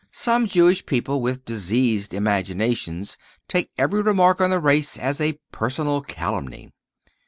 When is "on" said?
4.41-4.49